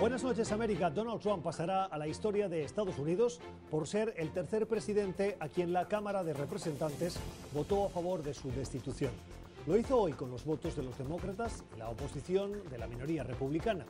[0.00, 0.88] Buenas noches América.
[0.88, 3.38] Donald Trump pasará a la historia de Estados Unidos
[3.70, 7.18] por ser el tercer presidente a quien la Cámara de Representantes
[7.52, 9.12] votó a favor de su destitución.
[9.66, 13.24] Lo hizo hoy con los votos de los demócratas y la oposición de la minoría
[13.24, 13.84] republicana.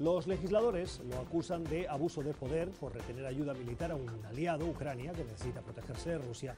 [0.00, 4.66] Los legisladores lo acusan de abuso de poder por retener ayuda militar a un aliado,
[4.66, 6.56] Ucrania, que necesita protegerse de Rusia,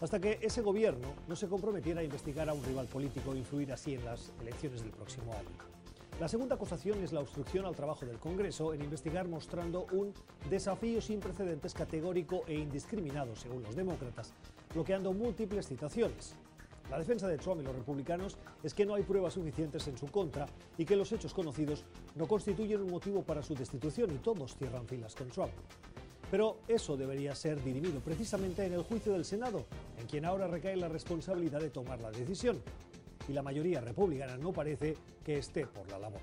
[0.00, 3.70] hasta que ese gobierno no se comprometiera a investigar a un rival político e influir
[3.74, 5.81] así en las elecciones del próximo año.
[6.20, 10.12] La segunda acusación es la obstrucción al trabajo del Congreso en investigar mostrando un
[10.48, 14.32] desafío sin precedentes categórico e indiscriminado, según los demócratas,
[14.72, 16.36] bloqueando múltiples citaciones.
[16.90, 20.06] La defensa de Trump y los republicanos es que no hay pruebas suficientes en su
[20.08, 20.46] contra
[20.76, 24.86] y que los hechos conocidos no constituyen un motivo para su destitución y todos cierran
[24.86, 25.52] filas con Trump.
[26.30, 29.64] Pero eso debería ser dirimido precisamente en el juicio del Senado,
[29.98, 32.62] en quien ahora recae la responsabilidad de tomar la decisión
[33.32, 36.20] la mayoría republicana no parece que esté por la labor.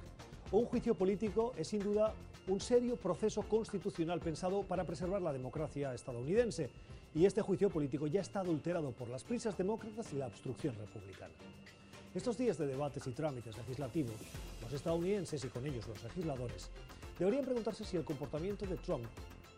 [0.52, 2.14] Un juicio político es sin duda
[2.48, 6.70] un serio proceso constitucional pensado para preservar la democracia estadounidense
[7.14, 11.34] y este juicio político ya está adulterado por las prisas demócratas y la obstrucción republicana.
[12.16, 14.16] Estos días de debates y trámites legislativos,
[14.62, 16.72] los estadounidenses y con ellos los legisladores
[17.20, 19.06] deberían preguntarse si el comportamiento de Trump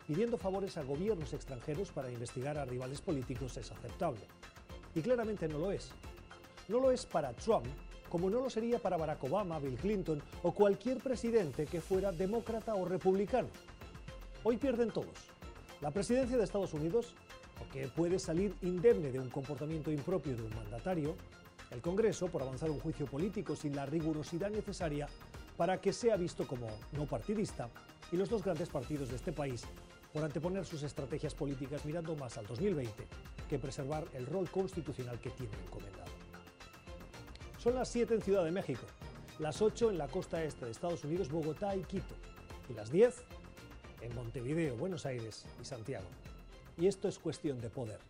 [0.06, 4.20] pidiendo favores a gobiernos extranjeros para investigar a rivales políticos es aceptable.
[4.94, 5.90] Y claramente no lo es.
[6.68, 7.66] No lo es para Trump,
[8.08, 12.74] como no lo sería para Barack Obama, Bill Clinton o cualquier presidente que fuera demócrata
[12.74, 13.48] o republicano.
[14.44, 15.16] Hoy pierden todos.
[15.80, 17.14] La presidencia de Estados Unidos,
[17.58, 21.16] porque puede salir indemne de un comportamiento impropio de un mandatario,
[21.70, 25.08] el Congreso por avanzar un juicio político sin la rigurosidad necesaria
[25.56, 27.68] para que sea visto como no partidista,
[28.10, 29.64] y los dos grandes partidos de este país
[30.12, 33.06] por anteponer sus estrategias políticas mirando más al 2020
[33.48, 36.01] que preservar el rol constitucional que tienen encomendado.
[37.62, 38.82] Son las 7 en Ciudad de México,
[39.38, 42.16] las 8 en la costa este de Estados Unidos, Bogotá y Quito,
[42.68, 43.22] y las 10
[44.00, 46.08] en Montevideo, Buenos Aires y Santiago.
[46.76, 48.00] Y esto es cuestión de poder.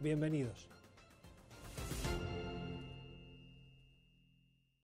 [0.00, 0.66] Bienvenidos.